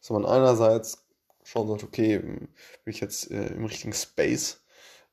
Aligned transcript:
dass 0.00 0.10
man 0.10 0.26
einerseits 0.26 1.06
schauen 1.42 1.68
sollte, 1.68 1.86
okay, 1.86 2.18
bin 2.18 2.48
ich 2.86 3.00
jetzt 3.00 3.30
äh, 3.30 3.48
im 3.48 3.64
richtigen 3.64 3.92
Space, 3.92 4.62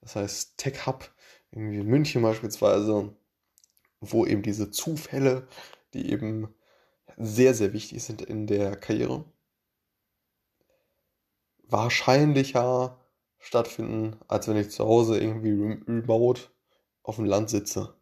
das 0.01 0.15
heißt 0.15 0.57
Tech 0.57 0.85
Hub, 0.85 1.11
irgendwie 1.51 1.79
in 1.79 1.87
München 1.87 2.21
beispielsweise, 2.21 3.15
wo 4.01 4.25
eben 4.25 4.41
diese 4.41 4.71
Zufälle, 4.71 5.47
die 5.93 6.11
eben 6.11 6.53
sehr, 7.17 7.53
sehr 7.53 7.73
wichtig 7.73 8.03
sind 8.03 8.21
in 8.21 8.47
der 8.47 8.75
Karriere, 8.75 9.23
wahrscheinlicher 11.63 12.99
stattfinden, 13.39 14.19
als 14.27 14.47
wenn 14.47 14.57
ich 14.57 14.71
zu 14.71 14.85
Hause 14.85 15.19
irgendwie 15.19 15.51
remote 15.87 16.41
auf 17.03 17.15
dem 17.15 17.25
Land 17.25 17.49
sitze. 17.49 17.95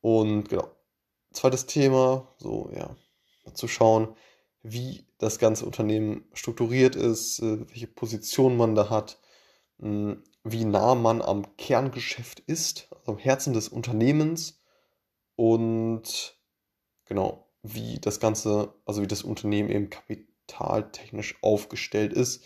Und 0.00 0.48
genau. 0.48 0.70
Zweites 1.32 1.66
Thema, 1.66 2.32
so 2.38 2.70
ja, 2.74 2.96
zu 3.52 3.68
schauen, 3.68 4.16
wie 4.72 5.06
das 5.18 5.38
ganze 5.38 5.64
Unternehmen 5.64 6.24
strukturiert 6.32 6.96
ist, 6.96 7.40
äh, 7.40 7.68
welche 7.68 7.86
Position 7.86 8.56
man 8.56 8.74
da 8.74 8.90
hat, 8.90 9.18
hm, 9.78 10.22
wie 10.44 10.64
nah 10.64 10.94
man 10.94 11.22
am 11.22 11.56
Kerngeschäft 11.56 12.40
ist, 12.40 12.88
also 12.90 13.12
am 13.12 13.18
Herzen 13.18 13.52
des 13.52 13.68
Unternehmens 13.68 14.60
und 15.36 16.36
genau, 17.04 17.48
wie 17.62 17.98
das 18.00 18.20
Ganze, 18.20 18.74
also 18.84 19.02
wie 19.02 19.06
das 19.06 19.22
Unternehmen 19.22 19.70
eben 19.70 19.90
kapitaltechnisch 19.90 21.36
aufgestellt 21.42 22.12
ist, 22.12 22.44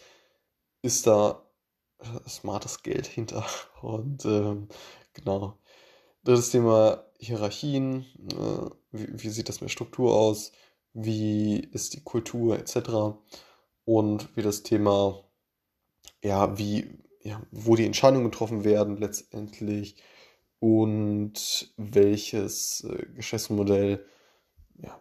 ist 0.82 1.06
da 1.06 1.46
äh, 1.98 2.28
smartes 2.28 2.82
Geld 2.82 3.06
hinter. 3.06 3.44
Und 3.82 4.24
ähm, 4.24 4.68
genau. 5.12 5.58
Drittes 6.24 6.50
Thema 6.50 7.04
Hierarchien. 7.18 8.06
Äh, 8.32 8.70
wie, 8.92 9.22
wie 9.22 9.28
sieht 9.28 9.48
das 9.48 9.60
mit 9.60 9.70
Struktur 9.70 10.14
aus? 10.14 10.52
Wie 10.92 11.58
ist 11.58 11.94
die 11.94 12.02
Kultur 12.02 12.58
etc. 12.58 13.18
Und 13.84 14.36
wie 14.36 14.42
das 14.42 14.62
Thema, 14.62 15.24
ja, 16.22 16.58
wie, 16.58 16.98
ja, 17.22 17.40
wo 17.50 17.76
die 17.76 17.86
Entscheidungen 17.86 18.24
getroffen 18.24 18.64
werden 18.64 18.96
letztendlich 18.96 20.02
und 20.58 21.72
welches 21.76 22.84
äh, 22.84 23.06
Geschäftsmodell 23.14 24.04
ja, 24.76 24.98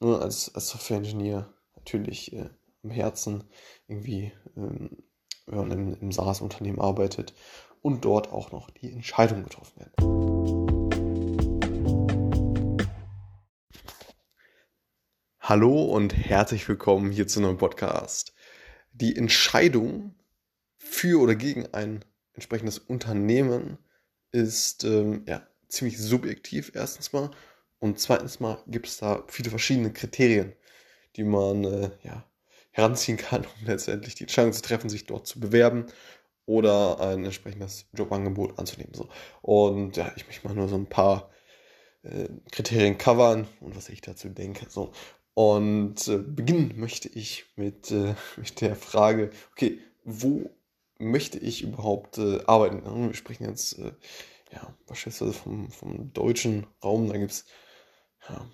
ne, 0.00 0.18
als, 0.18 0.54
als 0.54 0.68
Software-Ingenieur 0.68 1.52
natürlich 1.74 2.32
äh, 2.32 2.50
am 2.82 2.90
Herzen 2.90 3.44
irgendwie, 3.88 4.32
ähm, 4.56 5.02
wenn 5.46 5.58
man 5.58 5.70
im, 5.70 5.94
im 6.00 6.12
SaaS-Unternehmen 6.12 6.80
arbeitet 6.80 7.34
und 7.82 8.04
dort 8.04 8.32
auch 8.32 8.52
noch 8.52 8.70
die 8.70 8.92
Entscheidungen 8.92 9.44
getroffen 9.44 9.80
werden. 9.80 10.35
Hallo 15.48 15.84
und 15.84 16.12
herzlich 16.12 16.68
willkommen 16.68 17.12
hier 17.12 17.28
zu 17.28 17.38
einem 17.38 17.56
Podcast. 17.56 18.34
Die 18.92 19.14
Entscheidung 19.14 20.16
für 20.76 21.20
oder 21.20 21.36
gegen 21.36 21.72
ein 21.72 22.04
entsprechendes 22.32 22.80
Unternehmen 22.80 23.78
ist 24.32 24.82
ähm, 24.82 25.22
ja, 25.28 25.46
ziemlich 25.68 25.98
subjektiv 25.98 26.72
erstens 26.74 27.12
mal 27.12 27.30
und 27.78 28.00
zweitens 28.00 28.40
mal 28.40 28.60
gibt 28.66 28.88
es 28.88 28.96
da 28.96 29.22
viele 29.28 29.50
verschiedene 29.50 29.92
Kriterien, 29.92 30.52
die 31.14 31.22
man 31.22 31.62
äh, 31.62 31.90
ja, 32.02 32.28
heranziehen 32.72 33.16
kann, 33.16 33.42
um 33.42 33.66
letztendlich 33.68 34.16
die 34.16 34.24
Entscheidung 34.24 34.52
zu 34.52 34.62
treffen, 34.62 34.90
sich 34.90 35.06
dort 35.06 35.28
zu 35.28 35.38
bewerben 35.38 35.86
oder 36.46 36.98
ein 36.98 37.24
entsprechendes 37.24 37.86
Jobangebot 37.92 38.58
anzunehmen. 38.58 38.94
So. 38.94 39.08
Und 39.42 39.96
ja, 39.96 40.12
ich 40.16 40.26
möchte 40.26 40.48
mal 40.48 40.54
nur 40.54 40.66
so 40.66 40.74
ein 40.74 40.88
paar 40.88 41.30
äh, 42.02 42.28
Kriterien 42.50 42.98
covern 42.98 43.46
und 43.60 43.76
was 43.76 43.88
ich 43.88 44.00
dazu 44.00 44.28
denke. 44.28 44.66
So. 44.68 44.92
Und 45.36 46.08
äh, 46.08 46.16
beginnen 46.16 46.72
möchte 46.80 47.10
ich 47.10 47.44
mit, 47.56 47.90
äh, 47.90 48.14
mit 48.38 48.62
der 48.62 48.74
Frage, 48.74 49.30
okay, 49.52 49.78
wo 50.02 50.48
möchte 50.98 51.38
ich 51.38 51.60
überhaupt 51.60 52.16
äh, 52.16 52.40
arbeiten? 52.46 52.82
Wir 53.08 53.12
sprechen 53.12 53.44
jetzt 53.44 53.78
äh, 53.78 53.92
ja, 54.50 54.74
beispielsweise 54.86 55.34
vom, 55.34 55.70
vom 55.70 56.10
deutschen 56.14 56.66
Raum, 56.82 57.10
da 57.10 57.18
gibt 57.18 57.32
es 57.32 57.44
ja, 58.30 58.46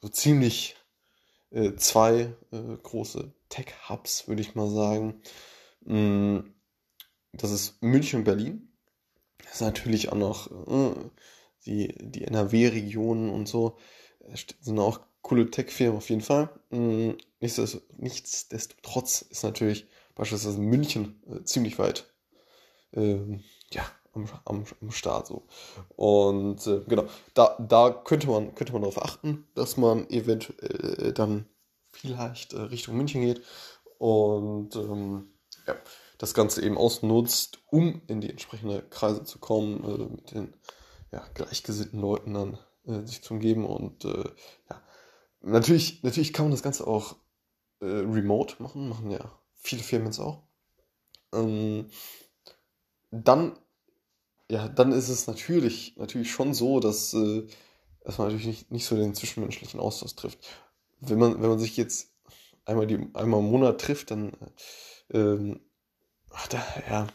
so 0.00 0.08
ziemlich 0.08 0.76
äh, 1.50 1.74
zwei 1.74 2.34
äh, 2.52 2.76
große 2.84 3.34
Tech-Hubs, 3.50 4.26
würde 4.26 4.40
ich 4.40 4.54
mal 4.54 4.70
sagen. 4.70 5.20
Mm, 5.84 6.38
das 7.34 7.50
ist 7.50 7.82
München 7.82 8.20
und 8.20 8.24
Berlin. 8.24 8.72
Das 9.44 9.56
ist 9.56 9.60
natürlich 9.60 10.10
auch 10.10 10.16
noch 10.16 11.10
die, 11.66 11.94
die 12.00 12.24
NRW-Regionen 12.24 13.28
und 13.28 13.46
so. 13.46 13.76
sind 14.60 14.78
auch 14.78 15.00
coole 15.22 15.50
Tech-Firmen 15.50 15.98
auf 15.98 16.10
jeden 16.10 16.22
Fall. 16.22 16.50
Mm, 16.70 17.12
nichtsdestotrotz 17.40 19.22
ist 19.22 19.44
natürlich 19.44 19.86
beispielsweise 20.14 20.60
München 20.60 21.22
äh, 21.28 21.44
ziemlich 21.44 21.78
weit 21.78 22.12
ähm, 22.92 23.42
ja, 23.72 23.84
am, 24.12 24.26
am, 24.44 24.64
am 24.80 24.90
Start 24.90 25.26
so. 25.26 25.46
Und 25.96 26.66
äh, 26.66 26.80
genau, 26.86 27.04
da, 27.34 27.56
da 27.58 27.90
könnte 27.90 28.26
man, 28.26 28.54
könnte 28.54 28.72
man 28.72 28.82
darauf 28.82 29.02
achten, 29.02 29.46
dass 29.54 29.76
man 29.76 30.08
eventuell 30.10 31.12
dann 31.12 31.46
vielleicht 31.90 32.52
äh, 32.52 32.60
Richtung 32.60 32.96
München 32.96 33.22
geht 33.22 33.42
und 33.98 34.76
ähm, 34.76 35.28
ja, 35.66 35.76
das 36.18 36.34
Ganze 36.34 36.62
eben 36.62 36.78
ausnutzt, 36.78 37.60
um 37.66 38.02
in 38.06 38.20
die 38.20 38.30
entsprechende 38.30 38.82
Kreise 38.82 39.24
zu 39.24 39.38
kommen, 39.38 39.84
äh, 39.84 40.14
mit 40.14 40.32
den 40.32 40.54
ja, 41.12 41.26
gleichgesinnten 41.34 42.00
Leuten 42.00 42.34
dann 42.34 42.58
äh, 42.86 43.06
sich 43.06 43.22
zu 43.22 43.34
umgeben 43.34 43.64
und 43.64 44.04
äh, 44.04 44.24
ja, 44.70 44.82
natürlich, 45.42 46.02
natürlich 46.02 46.32
kann 46.32 46.46
man 46.46 46.52
das 46.52 46.62
Ganze 46.62 46.86
auch 46.86 47.16
remote 47.82 48.62
machen, 48.62 48.90
machen 48.90 49.10
ja 49.10 49.32
viele 49.54 49.82
Firmen 49.82 50.08
jetzt 50.08 50.18
auch. 50.18 50.42
Ähm, 51.32 51.86
dann 53.10 53.56
ja, 54.50 54.68
dann 54.68 54.90
ist 54.90 55.08
es 55.08 55.28
natürlich, 55.28 55.96
natürlich 55.96 56.32
schon 56.32 56.54
so, 56.54 56.80
dass, 56.80 57.14
äh, 57.14 57.46
dass 58.04 58.18
man 58.18 58.26
natürlich 58.26 58.46
nicht, 58.46 58.70
nicht 58.72 58.84
so 58.84 58.96
den 58.96 59.14
zwischenmenschlichen 59.14 59.78
Austausch 59.78 60.16
trifft. 60.16 60.40
Wenn 60.98 61.20
man, 61.20 61.40
wenn 61.40 61.48
man 61.48 61.58
sich 61.60 61.76
jetzt 61.76 62.12
einmal, 62.64 62.88
die, 62.88 62.98
einmal 63.14 63.40
im 63.40 63.50
Monat 63.50 63.80
trifft, 63.80 64.10
dann 64.10 64.32
ähm, 65.12 65.60
ach, 66.30 66.48
da, 66.48 66.62
ja, 66.88 67.06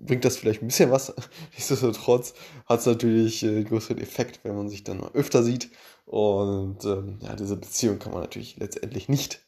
bringt 0.00 0.24
das 0.24 0.36
vielleicht 0.36 0.62
ein 0.62 0.68
bisschen 0.68 0.90
was. 0.90 1.14
Nichtsdestotrotz 1.54 2.34
hat 2.66 2.80
es 2.80 2.86
natürlich 2.86 3.42
äh, 3.42 3.48
einen 3.48 3.64
größeren 3.64 3.98
Effekt, 3.98 4.40
wenn 4.44 4.56
man 4.56 4.68
sich 4.68 4.84
dann 4.84 4.98
mal 4.98 5.10
öfter 5.12 5.42
sieht. 5.42 5.70
Und 6.06 6.84
ähm, 6.84 7.18
ja, 7.22 7.34
diese 7.36 7.56
Beziehung 7.56 7.98
kann 7.98 8.12
man 8.12 8.22
natürlich 8.22 8.56
letztendlich 8.56 9.08
nicht, 9.08 9.46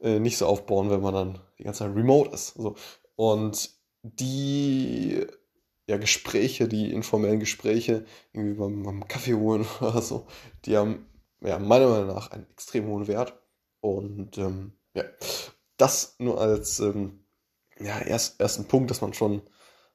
äh, 0.00 0.18
nicht 0.18 0.36
so 0.36 0.46
aufbauen, 0.46 0.90
wenn 0.90 1.00
man 1.00 1.14
dann 1.14 1.40
die 1.58 1.64
ganze 1.64 1.80
Zeit 1.80 1.94
remote 1.94 2.30
ist. 2.30 2.54
So. 2.54 2.74
Und 3.14 3.70
die 4.02 5.26
ja, 5.86 5.96
Gespräche, 5.96 6.68
die 6.68 6.92
informellen 6.92 7.40
Gespräche, 7.40 8.04
irgendwie 8.32 8.58
beim, 8.58 8.82
beim 8.82 9.08
Kaffee 9.08 9.34
holen 9.34 9.66
oder 9.80 10.02
so, 10.02 10.26
die 10.64 10.76
haben 10.76 11.06
ja, 11.40 11.58
meiner 11.58 11.88
Meinung 11.88 12.08
nach 12.08 12.30
einen 12.30 12.46
extrem 12.50 12.86
hohen 12.86 13.06
Wert. 13.06 13.40
Und 13.80 14.36
ähm, 14.38 14.72
ja, 14.94 15.04
das 15.76 16.16
nur 16.18 16.40
als 16.40 16.80
ähm, 16.80 17.24
ja, 17.78 18.00
erst, 18.00 18.40
ersten 18.40 18.66
Punkt, 18.66 18.90
dass 18.90 19.00
man 19.00 19.14
schon 19.14 19.42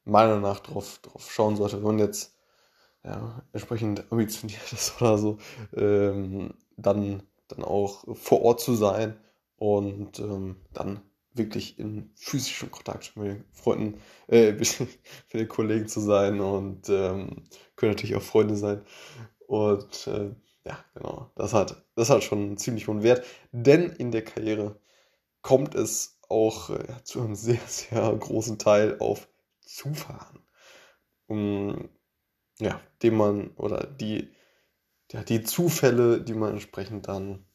meiner 0.06 0.30
Meinung 0.30 0.44
nach 0.44 0.60
drauf, 0.60 1.00
drauf 1.02 1.32
schauen 1.32 1.56
sollte, 1.56 1.78
wenn 1.78 1.84
man 1.84 2.00
jetzt 2.00 2.36
ja, 3.04 3.44
entsprechend 3.52 4.12
ambitioniert 4.12 4.72
ist 4.72 4.94
oder 5.02 5.18
so, 5.18 5.38
ähm, 5.76 6.54
dann, 6.78 7.24
dann 7.48 7.64
auch 7.64 8.06
vor 8.16 8.42
Ort 8.42 8.62
zu 8.62 8.76
sein 8.76 9.18
und 9.58 10.20
ähm, 10.20 10.58
dann 10.74 11.02
wirklich 11.34 11.80
in 11.80 12.12
physischem 12.16 12.72
Kontakt 12.72 13.16
mit 13.16 13.28
den 13.28 13.46
Freunden, 13.52 14.02
äh, 14.28 14.52
mit 14.54 15.00
den 15.34 15.48
Kollegen 15.48 15.88
zu 15.88 16.02
sein 16.02 16.40
und 16.42 16.90
ähm, 16.90 17.44
können 17.76 17.94
natürlich 17.94 18.16
auch 18.16 18.22
Freunde 18.22 18.56
sein. 18.56 18.82
Und 19.48 20.08
äh, 20.08 20.32
ja, 20.66 20.78
genau, 20.94 21.32
das 21.36 21.54
hat, 21.54 21.86
das 21.96 22.10
hat 22.10 22.24
schon 22.24 22.40
einen 22.40 22.58
ziemlich 22.58 22.88
hohen 22.88 23.04
Wert, 23.04 23.26
denn 23.52 23.90
in 23.92 24.12
der 24.12 24.24
Karriere 24.24 24.80
kommt 25.42 25.76
es 25.76 26.20
auch 26.30 26.70
äh, 26.70 27.04
zu 27.04 27.22
einem 27.22 27.36
sehr, 27.36 27.60
sehr 27.68 28.14
großen 28.14 28.58
Teil 28.60 28.98
auf 29.00 29.28
Zufall 29.76 30.42
Um, 31.28 31.90
ja, 32.60 32.82
dem 33.04 33.16
man, 33.16 33.52
oder 33.56 33.88
die, 33.88 34.36
ja, 35.12 35.24
die 35.24 35.44
Zufälle, 35.44 36.22
die 36.22 36.34
man 36.34 36.52
entsprechend 36.52 37.08
dann 37.08 37.46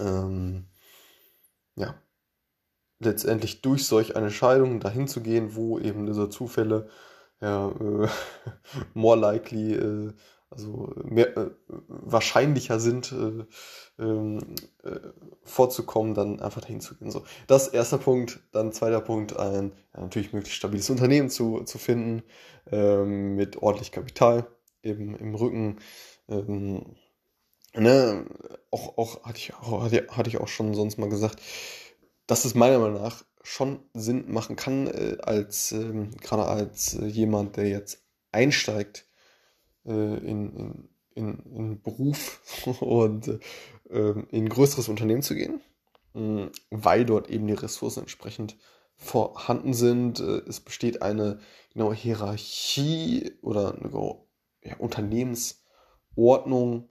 ähm, 0.00 0.66
ja, 1.76 1.94
letztendlich 2.98 3.62
durch 3.62 3.86
solch 3.86 4.16
eine 4.16 4.32
Scheidung 4.32 4.80
dahin 4.80 5.06
zu 5.06 5.22
gehen, 5.22 5.54
wo 5.54 5.78
eben 5.78 6.06
diese 6.06 6.30
Zufälle 6.30 6.88
ja, 7.40 7.70
äh, 7.70 8.08
more 8.94 9.18
likely, 9.18 9.74
äh, 9.74 10.12
also 10.50 10.92
mehr, 11.04 11.36
äh, 11.36 11.50
wahrscheinlicher 11.68 12.80
sind, 12.80 13.12
äh, 13.12 14.02
ähm, 14.02 14.56
äh, 14.82 14.98
vorzukommen, 15.44 16.14
dann 16.14 16.40
einfach 16.40 16.60
dahin 16.60 16.80
zu 16.80 16.96
gehen. 16.96 17.10
So, 17.10 17.24
das 17.46 17.68
erster 17.68 17.98
Punkt. 17.98 18.40
Dann 18.52 18.72
zweiter 18.72 19.00
Punkt, 19.00 19.36
ein 19.38 19.72
ja, 19.94 20.00
natürlich 20.00 20.32
möglichst 20.32 20.56
stabiles 20.58 20.90
Unternehmen 20.90 21.30
zu, 21.30 21.62
zu 21.62 21.78
finden, 21.78 22.24
ähm, 22.70 23.36
mit 23.36 23.62
ordentlich 23.62 23.92
Kapital 23.92 24.48
eben 24.82 25.14
im 25.14 25.34
Rücken. 25.36 25.78
Ähm, 26.28 26.96
ne, 27.74 28.26
auch, 28.72 28.98
auch, 28.98 29.22
hatte 29.24 29.38
ich, 29.38 29.54
auch, 29.54 29.84
hatte 29.84 30.28
ich 30.28 30.38
auch 30.38 30.48
schon 30.48 30.74
sonst 30.74 30.98
mal 30.98 31.08
gesagt, 31.08 31.40
dass 32.26 32.44
es 32.44 32.54
meiner 32.56 32.80
Meinung 32.80 33.00
nach 33.00 33.24
schon 33.42 33.80
Sinn 33.94 34.30
machen 34.30 34.56
kann, 34.56 34.88
äh, 34.88 35.16
als 35.22 35.74
gerade 36.20 36.44
als 36.44 36.94
äh, 36.94 37.06
jemand, 37.06 37.56
der 37.56 37.68
jetzt 37.68 38.04
einsteigt 38.32 39.09
äh, 39.84 39.90
in, 39.90 40.88
in, 41.14 41.38
in, 41.54 41.82
Beruf 41.82 42.40
und 42.80 43.40
äh, 43.90 44.14
in 44.30 44.48
größeres 44.48 44.88
Unternehmen 44.88 45.22
zu 45.22 45.34
gehen, 45.34 45.60
weil 46.70 47.04
dort 47.04 47.30
eben 47.30 47.46
die 47.46 47.52
Ressourcen 47.52 48.00
entsprechend 48.00 48.56
vorhanden 49.00 49.74
sind. 49.74 50.20
Äh, 50.20 50.42
es 50.46 50.60
besteht 50.60 51.02
eine 51.02 51.40
genaue 51.72 51.94
Hierarchie 51.94 53.32
oder 53.42 53.74
eine 53.74 53.90
ja, 54.62 54.76
Unternehmensordnung, 54.78 56.88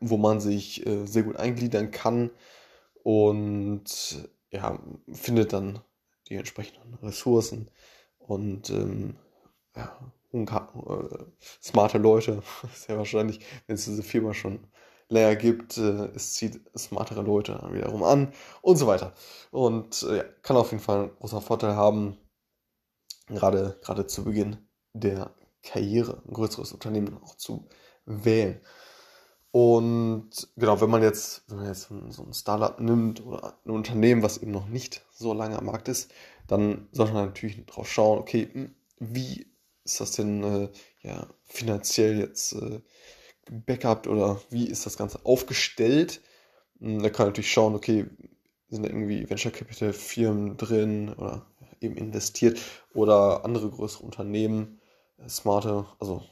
wo 0.00 0.16
man 0.16 0.40
sich 0.40 0.86
äh, 0.86 1.06
sehr 1.06 1.22
gut 1.22 1.36
eingliedern 1.36 1.90
kann 1.90 2.30
und 3.02 4.28
ja, 4.50 4.78
findet 5.12 5.52
dann 5.52 5.80
die 6.28 6.34
entsprechenden 6.34 6.94
Ressourcen 6.94 7.70
und 8.18 8.70
ähm, 8.70 9.16
ja, 9.76 10.12
smarte 11.62 11.98
Leute. 11.98 12.42
Sehr 12.74 12.98
wahrscheinlich, 12.98 13.40
wenn 13.66 13.74
es 13.74 13.84
diese 13.84 14.02
Firma 14.02 14.34
schon 14.34 14.66
länger 15.08 15.36
gibt, 15.36 15.76
äh, 15.76 16.10
es 16.14 16.34
zieht 16.34 16.60
smartere 16.76 17.22
Leute 17.22 17.60
wiederum 17.72 18.02
an 18.02 18.32
und 18.62 18.76
so 18.76 18.86
weiter. 18.86 19.12
Und 19.50 20.02
äh, 20.04 20.24
kann 20.42 20.56
auf 20.56 20.70
jeden 20.70 20.82
Fall 20.82 21.00
einen 21.00 21.16
großen 21.16 21.40
Vorteil 21.40 21.74
haben, 21.74 22.16
gerade, 23.28 23.78
gerade 23.82 24.06
zu 24.06 24.24
Beginn 24.24 24.58
der 24.92 25.34
Karriere, 25.62 26.22
ein 26.26 26.32
größeres 26.32 26.72
Unternehmen 26.72 27.18
auch 27.22 27.34
zu 27.36 27.68
wählen. 28.06 28.60
Und 29.52 30.30
genau, 30.56 30.80
wenn 30.80 30.90
man 30.90 31.02
jetzt, 31.02 31.42
wenn 31.48 31.58
man 31.58 31.66
jetzt 31.66 31.90
so 32.10 32.22
ein 32.22 32.32
Startup 32.32 32.78
nimmt 32.78 33.24
oder 33.26 33.58
ein 33.64 33.70
Unternehmen, 33.70 34.22
was 34.22 34.38
eben 34.38 34.52
noch 34.52 34.68
nicht 34.68 35.04
so 35.10 35.32
lange 35.32 35.58
am 35.58 35.66
Markt 35.66 35.88
ist, 35.88 36.12
dann 36.46 36.88
sollte 36.92 37.14
man 37.14 37.26
natürlich 37.26 37.64
drauf 37.66 37.88
schauen, 37.90 38.18
okay, 38.18 38.48
hm, 38.52 38.74
wie 39.00 39.49
ist 39.84 40.00
das 40.00 40.12
denn 40.12 40.42
äh, 40.42 40.68
ja, 41.02 41.26
finanziell 41.44 42.18
jetzt 42.18 42.52
äh, 42.52 42.80
backupt 43.50 44.06
oder 44.06 44.40
wie 44.50 44.68
ist 44.68 44.86
das 44.86 44.96
Ganze 44.96 45.24
aufgestellt? 45.24 46.20
Hm, 46.80 47.02
da 47.02 47.10
kann 47.10 47.26
man 47.26 47.28
natürlich 47.30 47.52
schauen, 47.52 47.74
okay, 47.74 48.06
sind 48.68 48.84
da 48.84 48.88
irgendwie 48.88 49.28
Venture 49.28 49.50
Capital 49.52 49.92
Firmen 49.92 50.56
drin 50.56 51.12
oder 51.14 51.46
eben 51.80 51.96
investiert 51.96 52.60
oder 52.94 53.44
andere 53.44 53.70
größere 53.70 54.04
Unternehmen, 54.04 54.80
äh, 55.18 55.28
smarte, 55.28 55.86
also 55.98 56.22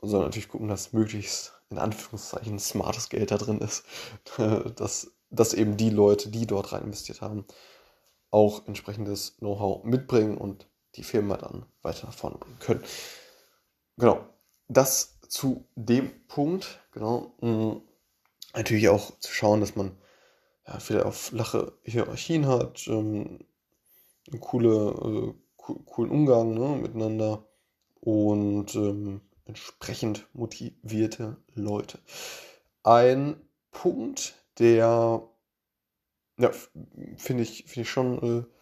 man 0.00 0.10
soll 0.10 0.24
natürlich 0.24 0.48
gucken, 0.48 0.68
dass 0.68 0.92
möglichst 0.92 1.52
in 1.70 1.78
Anführungszeichen 1.78 2.58
smartes 2.58 3.08
Geld 3.08 3.30
da 3.30 3.38
drin 3.38 3.58
ist, 3.58 3.84
dass, 4.76 5.12
dass 5.30 5.54
eben 5.54 5.76
die 5.76 5.90
Leute, 5.90 6.30
die 6.30 6.46
dort 6.46 6.72
rein 6.72 6.84
investiert 6.84 7.20
haben, 7.20 7.44
auch 8.30 8.66
entsprechendes 8.66 9.36
Know-how 9.38 9.84
mitbringen 9.84 10.36
und 10.36 10.68
die 10.96 11.02
Firma 11.02 11.36
dann 11.36 11.66
weiter 11.82 12.06
nach 12.06 12.14
vorne 12.14 12.38
bringen 12.38 12.58
können. 12.58 12.84
Genau, 13.96 14.26
das 14.68 15.18
zu 15.28 15.66
dem 15.74 16.26
Punkt, 16.26 16.80
genau. 16.92 17.34
Mh, 17.40 17.80
natürlich 18.54 18.88
auch 18.88 19.18
zu 19.20 19.32
schauen, 19.32 19.60
dass 19.60 19.76
man 19.76 19.96
ja, 20.66 20.78
vielleicht 20.78 21.06
auch 21.06 21.14
flache 21.14 21.72
Hierarchien 21.84 22.46
hat, 22.46 22.86
ähm, 22.88 23.40
einen 24.30 24.40
coole, 24.40 25.34
äh, 25.36 25.74
coolen 25.84 26.10
Umgang 26.10 26.54
ne, 26.54 26.76
miteinander 26.80 27.46
und 28.00 28.74
ähm, 28.74 29.20
entsprechend 29.44 30.26
motivierte 30.32 31.36
Leute. 31.54 31.98
Ein 32.82 33.40
Punkt, 33.70 34.34
der 34.58 35.28
ja, 36.38 36.50
finde 37.16 37.42
ich, 37.42 37.64
find 37.66 37.86
ich 37.86 37.90
schon 37.90 38.22
äh, 38.22 38.55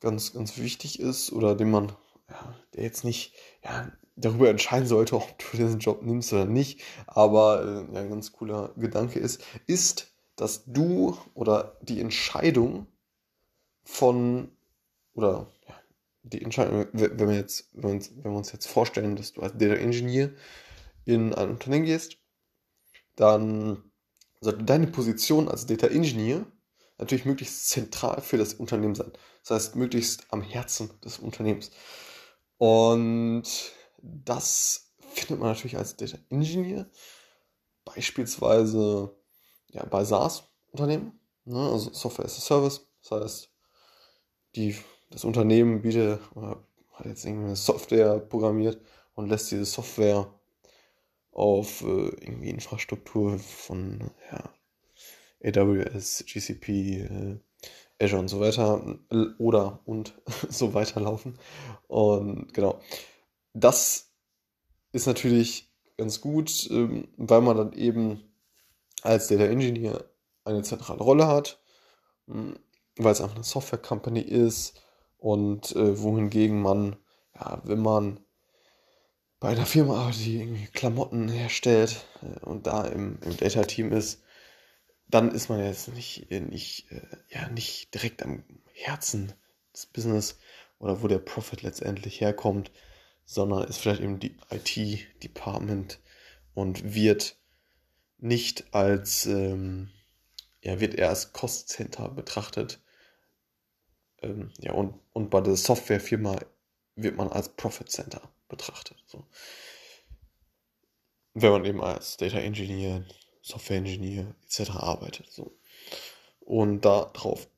ganz, 0.00 0.32
ganz 0.32 0.58
wichtig 0.58 1.00
ist 1.00 1.32
oder 1.32 1.54
den 1.54 1.70
man, 1.70 1.92
ja, 2.28 2.54
der 2.74 2.84
jetzt 2.84 3.04
nicht 3.04 3.34
ja, 3.62 3.92
darüber 4.16 4.48
entscheiden 4.48 4.86
sollte, 4.86 5.16
ob 5.16 5.38
du 5.38 5.56
diesen 5.56 5.78
Job 5.78 6.02
nimmst 6.02 6.32
oder 6.32 6.46
nicht, 6.46 6.80
aber 7.06 7.86
äh, 7.92 7.98
ein 7.98 8.10
ganz 8.10 8.32
cooler 8.32 8.72
Gedanke 8.76 9.18
ist, 9.18 9.42
ist, 9.66 10.12
dass 10.36 10.64
du 10.64 11.16
oder 11.34 11.76
die 11.82 12.00
Entscheidung 12.00 12.86
von 13.84 14.50
oder 15.12 15.52
ja, 15.68 15.74
die 16.22 16.42
Entscheidung, 16.42 16.86
wenn 16.92 17.28
wir 17.28 17.36
jetzt, 17.36 17.68
wenn 17.72 17.82
wir, 17.82 17.94
uns, 17.96 18.10
wenn 18.16 18.32
wir 18.32 18.38
uns 18.38 18.52
jetzt 18.52 18.66
vorstellen, 18.66 19.16
dass 19.16 19.32
du 19.32 19.42
als 19.42 19.56
Data 19.56 19.74
Engineer 19.74 20.30
in 21.04 21.34
ein 21.34 21.50
Unternehmen 21.50 21.84
gehst, 21.84 22.16
dann 23.16 23.82
sollte 24.40 24.64
deine 24.64 24.86
Position 24.86 25.48
als 25.48 25.66
Data 25.66 25.88
Engineer 25.88 26.46
natürlich 27.00 27.24
möglichst 27.24 27.68
zentral 27.68 28.20
für 28.20 28.38
das 28.38 28.54
Unternehmen 28.54 28.94
sein. 28.94 29.12
Das 29.42 29.50
heißt, 29.50 29.76
möglichst 29.76 30.26
am 30.30 30.42
Herzen 30.42 30.90
des 31.04 31.18
Unternehmens. 31.18 31.70
Und 32.58 33.44
das 33.98 34.92
findet 35.12 35.40
man 35.40 35.48
natürlich 35.48 35.76
als 35.76 35.96
Data 35.96 36.18
Engineer 36.28 36.86
beispielsweise 37.84 39.16
ja, 39.68 39.84
bei 39.86 40.04
SaaS-Unternehmen, 40.04 41.18
ne, 41.44 41.70
also 41.70 41.92
Software 41.92 42.26
as 42.26 42.36
a 42.36 42.40
Service. 42.40 42.86
Das 43.02 43.20
heißt, 43.20 43.50
die 44.56 44.76
das 45.10 45.24
Unternehmen 45.24 45.82
bietet 45.82 46.20
oder 46.34 46.62
hat 46.92 47.06
jetzt 47.06 47.24
irgendeine 47.24 47.56
Software 47.56 48.18
programmiert 48.18 48.80
und 49.14 49.28
lässt 49.28 49.50
diese 49.50 49.64
Software 49.64 50.32
auf 51.32 51.82
äh, 51.82 52.08
irgendwie 52.20 52.50
Infrastruktur 52.50 53.38
von 53.38 54.10
ja, 54.30 54.50
AWS, 55.44 56.24
GCP, 56.26 56.68
äh, 57.02 57.38
Azure 58.02 58.20
und 58.20 58.28
so 58.28 58.40
weiter 58.40 58.98
oder 59.38 59.80
und 59.84 60.14
so 60.48 60.74
weiter 60.74 61.00
laufen. 61.00 61.38
Und 61.86 62.52
genau, 62.54 62.80
das 63.52 64.10
ist 64.92 65.06
natürlich 65.06 65.70
ganz 65.96 66.20
gut, 66.20 66.68
ähm, 66.70 67.08
weil 67.16 67.42
man 67.42 67.56
dann 67.56 67.72
eben 67.74 68.22
als 69.02 69.28
Data 69.28 69.44
Engineer 69.44 70.04
eine 70.44 70.62
zentrale 70.62 71.02
Rolle 71.02 71.26
hat, 71.26 71.60
hm, 72.26 72.58
weil 72.96 73.12
es 73.12 73.20
einfach 73.20 73.36
eine 73.36 73.44
Software 73.44 73.78
Company 73.78 74.20
ist 74.20 74.80
und 75.18 75.74
äh, 75.76 76.00
wohingegen 76.00 76.60
man, 76.60 76.96
ja, 77.34 77.60
wenn 77.64 77.80
man 77.80 78.20
bei 79.40 79.48
einer 79.48 79.66
Firma 79.66 80.10
die 80.12 80.40
irgendwie 80.40 80.66
Klamotten 80.66 81.28
herstellt 81.28 82.04
äh, 82.22 82.44
und 82.44 82.66
da 82.66 82.84
im, 82.84 83.18
im 83.22 83.36
Data-Team 83.36 83.92
ist, 83.92 84.22
dann 85.10 85.32
ist 85.32 85.48
man 85.48 85.64
jetzt 85.64 85.88
nicht, 85.88 86.30
äh, 86.30 86.40
nicht, 86.40 86.90
äh, 86.90 87.02
ja, 87.28 87.48
nicht 87.48 87.94
direkt 87.94 88.22
am 88.22 88.44
Herzen 88.72 89.32
des 89.74 89.86
Business 89.86 90.38
oder 90.78 91.02
wo 91.02 91.08
der 91.08 91.18
Profit 91.18 91.62
letztendlich 91.62 92.20
herkommt, 92.20 92.70
sondern 93.24 93.64
ist 93.64 93.78
vielleicht 93.78 94.02
eben 94.02 94.18
die 94.18 94.36
IT-Department 94.50 96.00
und 96.54 96.94
wird 96.94 97.36
nicht 98.18 98.74
als, 98.74 99.26
ähm, 99.26 99.90
ja, 100.62 100.80
wird 100.80 100.94
eher 100.94 101.08
als 101.08 101.32
Cost 101.32 101.68
Center 101.68 102.08
betrachtet 102.08 102.80
ähm, 104.22 104.50
ja, 104.58 104.72
und, 104.72 104.94
und 105.12 105.30
bei 105.30 105.40
der 105.40 105.56
Softwarefirma 105.56 106.38
wird 106.96 107.16
man 107.16 107.28
als 107.28 107.48
Profit 107.50 107.90
Center 107.90 108.20
betrachtet. 108.48 109.02
So. 109.06 109.24
Wenn 111.34 111.52
man 111.52 111.64
eben 111.64 111.82
als 111.82 112.16
Data 112.16 112.38
Engineer, 112.38 113.04
Software 113.42 113.78
Engineer 113.78 114.34
etc. 114.44 114.70
arbeitet. 114.70 115.30
So. 115.30 115.52
Und 116.40 116.84
darauf 116.84 117.48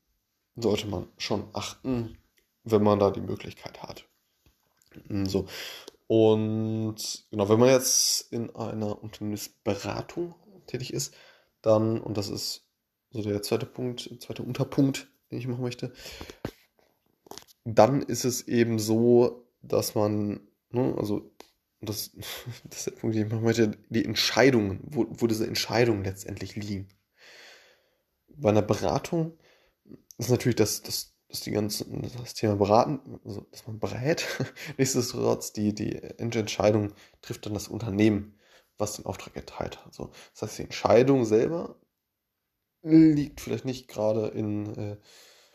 sollte 0.57 0.87
man 0.87 1.09
schon 1.17 1.49
achten, 1.53 2.19
wenn 2.65 2.83
man 2.83 2.99
da 2.99 3.11
die 3.11 3.21
Möglichkeit 3.21 3.83
hat. 3.83 4.05
Hm, 5.09 5.27
so. 5.27 5.47
Und 6.07 7.25
genau, 7.31 7.49
wenn 7.49 7.59
man 7.59 7.71
jetzt 7.71 8.33
in 8.33 8.55
einer 8.55 9.03
Unternehmensberatung 9.03 10.35
tätig 10.67 10.93
ist, 10.93 11.15
dann, 11.63 12.01
und 12.01 12.17
das 12.17 12.29
ist 12.29 12.67
so 13.11 13.23
der 13.23 13.43
zweite 13.43 13.67
Punkt, 13.67 14.11
zweite 14.21 14.43
Unterpunkt, 14.43 15.09
den 15.31 15.39
ich 15.39 15.47
machen 15.47 15.63
möchte, 15.63 15.93
dann 17.65 18.03
ist 18.03 18.25
es 18.25 18.47
eben 18.49 18.79
so, 18.79 19.47
dass 19.63 19.95
man, 19.95 20.41
ne, 20.71 20.95
also 20.99 21.32
das, 21.83 22.13
das 22.65 22.79
ist 22.79 22.87
der 22.87 22.93
Punkt, 22.93 23.17
den 23.17 23.27
ich 23.27 23.33
machen 23.33 23.45
möchte, 23.45 23.73
die 23.91 24.05
Entscheidungen, 24.05 24.81
wo, 24.85 25.07
wo 25.11 25.27
diese 25.27 25.47
Entscheidungen 25.47 26.05
letztendlich 26.05 26.57
liegen. 26.57 26.89
Bei 28.29 28.51
einer 28.51 28.63
Beratung 28.63 29.39
ist 30.19 30.31
natürlich 30.31 30.57
das, 30.57 30.83
das, 30.83 31.15
das, 31.29 31.41
die 31.41 31.51
ganze, 31.51 31.85
das 32.19 32.35
Thema 32.35 32.57
Beraten, 32.57 33.21
also 33.25 33.43
dass 33.51 33.67
man 33.67 33.79
berät. 33.79 34.27
Nichtsdestotrotz, 34.79 35.53
die, 35.53 35.75
die 35.75 35.95
Entscheidung 35.97 36.93
trifft 37.21 37.47
dann 37.47 37.55
das 37.55 37.69
Unternehmen, 37.69 38.39
was 38.79 38.97
den 38.97 39.07
Auftrag 39.07 39.37
erteilt 39.37 39.79
hat. 39.79 39.87
Also, 39.87 40.11
das 40.33 40.43
heißt, 40.43 40.59
die 40.59 40.63
Entscheidung 40.65 41.25
selber 41.25 41.77
liegt 42.83 43.41
vielleicht 43.41 43.65
nicht 43.65 43.89
gerade 43.89 44.29
in, 44.29 44.75
äh, 44.77 44.97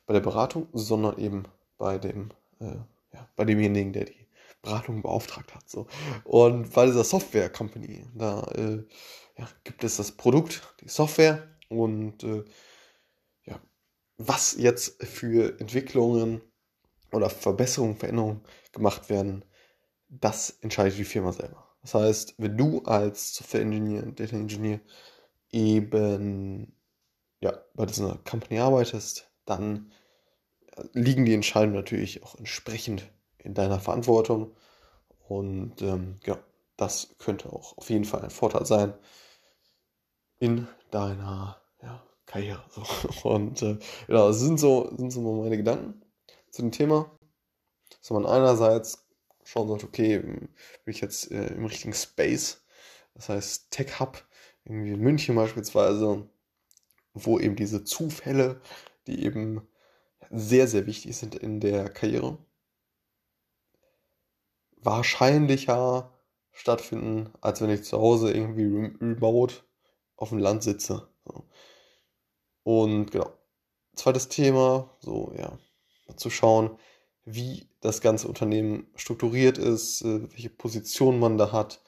bei 0.06 0.14
der 0.14 0.22
Beratung, 0.22 0.68
sondern 0.72 1.18
eben 1.18 1.44
bei 1.78 1.98
dem, 1.98 2.30
äh, 2.60 2.78
ja, 3.14 3.30
bei 3.36 3.44
demjenigen, 3.44 3.92
der 3.94 4.06
die 4.06 4.27
Beratung 4.62 5.02
beauftragt 5.02 5.54
hat. 5.54 5.70
So. 5.70 5.88
Und 6.24 6.74
bei 6.74 6.86
dieser 6.86 7.04
Software 7.04 7.50
Company, 7.50 8.06
da 8.16 8.42
äh, 8.56 8.84
ja, 9.38 9.48
gibt 9.64 9.84
es 9.84 9.98
das 9.98 10.12
Produkt, 10.12 10.62
die 10.82 10.90
Software 10.90 11.48
und 11.70 12.24
äh, 12.24 12.44
ja, 13.46 13.60
was 14.18 14.56
jetzt 14.58 15.04
für 15.04 15.60
Entwicklungen 15.60 16.42
oder 17.12 17.30
Verbesserungen, 17.30 17.98
Veränderungen 17.98 18.42
gemacht 18.72 19.10
werden, 19.10 19.46
das 20.10 20.58
entscheidet 20.62 20.98
die 20.98 21.06
Firma 21.06 21.32
selber. 21.32 21.68
Das 21.82 21.94
heißt, 21.94 22.36
wenn 22.38 22.58
du 22.58 22.82
als 22.84 23.36
Software 23.36 23.62
Engineer, 23.62 24.04
Data 24.04 24.36
Engineer 24.36 24.82
eben 25.52 26.74
ja, 27.40 27.58
bei 27.76 27.86
dieser 27.86 28.18
Company 28.26 28.60
arbeitest, 28.60 29.30
dann 29.46 29.92
liegen 30.94 31.26
die 31.26 31.34
Entscheidungen 31.34 31.76
natürlich 31.76 32.24
auch 32.24 32.36
entsprechend 32.36 33.10
in 33.40 33.54
deiner 33.54 33.80
Verantwortung. 33.80 34.56
Und 35.28 35.82
ähm, 35.82 36.20
ja, 36.26 36.40
das 36.78 37.16
könnte 37.20 37.52
auch 37.52 37.78
auf 37.78 37.90
jeden 37.90 38.06
Fall 38.06 38.22
ein 38.24 38.30
Vorteil 38.30 38.66
sein 38.66 38.94
in 40.40 40.68
deiner 40.92 41.62
ja, 41.82 42.04
Karriere. 42.26 42.64
So. 42.70 42.84
Und 43.30 43.62
äh, 43.62 43.78
ja, 44.08 44.28
das 44.28 44.40
sind 44.40 44.60
so, 44.60 44.92
sind 44.98 45.12
so 45.12 45.22
meine 45.22 45.58
Gedanken 45.58 46.02
zu 46.52 46.62
dem 46.62 46.72
Thema. 46.72 47.12
Dass 48.00 48.12
man 48.12 48.26
einerseits 48.26 49.08
schauen 49.44 49.68
sollte, 49.68 49.86
okay, 49.86 50.20
bin 50.20 50.50
ich 50.86 51.02
jetzt 51.02 51.32
äh, 51.32 51.48
im 51.54 51.66
richtigen 51.66 51.94
Space, 51.94 52.66
das 53.14 53.30
heißt 53.30 53.72
Tech 53.72 54.00
Hub, 54.00 54.24
irgendwie 54.66 54.92
in 54.92 55.00
München 55.00 55.36
beispielsweise, 55.36 56.30
wo 57.14 57.40
eben 57.40 57.56
diese 57.56 57.84
Zufälle, 57.84 58.62
die 59.08 59.24
eben 59.24 59.68
sehr, 60.30 60.68
sehr 60.68 60.86
wichtig 60.86 61.16
sind 61.16 61.36
in 61.36 61.62
der 61.62 61.90
Karriere, 61.90 62.38
wahrscheinlicher 64.82 66.12
stattfinden, 66.52 67.32
als 67.42 67.62
wenn 67.62 67.70
ich 67.70 67.84
zu 67.84 68.00
Hause 68.00 68.32
irgendwie 68.32 68.66
remote 69.02 69.56
auf 70.16 70.30
dem 70.30 70.40
Land 70.40 70.64
sitze. 70.64 71.08
Und 72.64 73.12
genau. 73.12 73.32
Zweites 73.96 74.28
Thema, 74.28 74.96
so 75.00 75.34
ja, 75.38 75.58
zu 76.16 76.30
schauen, 76.30 76.78
wie 77.26 77.68
das 77.82 78.02
ganze 78.02 78.28
Unternehmen 78.28 78.88
strukturiert 78.96 79.58
ist, 79.58 80.02
äh, 80.02 80.32
welche 80.32 80.50
Position 80.50 81.20
man 81.20 81.38
da 81.38 81.52
hat, 81.52 81.82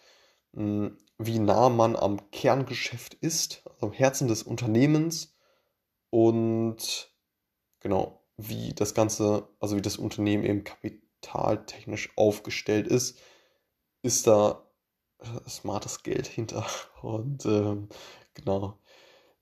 hm, 0.54 0.98
wie 1.18 1.40
nah 1.40 1.70
man 1.70 1.96
am 1.96 2.32
Kerngeschäft 2.32 3.14
ist, 3.16 3.62
also 3.66 3.88
am 3.88 3.92
Herzen 3.92 4.28
des 4.28 4.44
Unternehmens 4.44 5.36
und 6.10 7.14
genau, 7.80 8.26
wie 8.38 8.74
das 8.74 8.94
Ganze, 8.94 9.48
also 9.60 9.76
wie 9.76 9.82
das 9.82 9.98
Unternehmen 9.98 10.44
eben 10.44 10.64
kapitaltechnisch 11.22 12.12
aufgestellt 12.16 12.88
ist, 12.88 13.20
ist 14.02 14.28
da 14.28 14.66
äh, 15.20 15.50
smartes 15.50 16.04
Geld 16.04 16.28
hinter. 16.28 16.66
Und 17.02 17.46
ähm, 17.46 17.90
genau. 18.34 18.80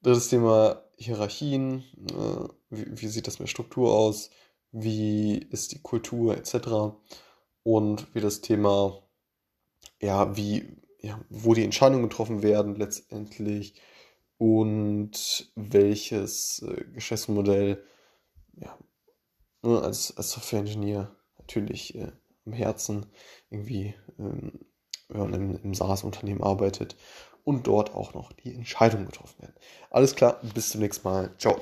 Drittes 0.02 0.30
Thema 0.30 0.84
Hierarchien. 0.98 1.84
Äh, 2.10 2.48
wie, 2.70 3.02
wie, 3.02 3.08
sieht 3.08 3.28
das 3.28 3.40
mit 3.40 3.50
Struktur 3.50 3.94
aus? 3.94 4.30
wie 4.72 5.38
ist 5.38 5.72
die 5.72 5.82
Kultur 5.82 6.38
etc. 6.38 6.98
Und 7.64 8.14
wie 8.14 8.22
das 8.22 8.42
Thema, 8.42 9.02
ja, 10.02 10.36
wie, 10.36 10.78
ja, 11.02 11.20
wo 11.30 11.54
die 11.54 11.64
Entscheidungen 11.64 12.04
getroffen 12.04 12.44
werden 12.44 12.76
letztendlich 12.76 13.76
und 14.38 15.52
welches 15.56 16.62
äh, 16.62 16.84
Geschäftsmodell 16.94 17.84
ja, 18.56 18.78
ne, 19.64 19.82
als, 19.82 20.16
als 20.18 20.32
Software-Engineer 20.32 21.16
natürlich 21.48 21.96
äh, 21.96 22.12
am 22.46 22.54
Herzen 22.54 23.06
irgendwie, 23.50 23.96
ähm, 24.20 24.60
wenn 25.10 25.22
man 25.22 25.34
im, 25.34 25.60
im 25.64 25.74
SaaS-Unternehmen 25.74 26.44
arbeitet 26.44 26.96
und 27.46 27.66
dort 27.68 27.96
auch 27.96 28.14
noch 28.14 28.34
die 28.34 28.54
Entscheidungen 28.54 29.06
getroffen 29.06 29.42
werden. 29.42 29.56
Alles 29.90 30.16
klar, 30.16 30.42
bis 30.54 30.70
zum 30.70 30.82
nächsten 30.82 31.08
Mal. 31.08 31.32
Ciao. 31.38 31.62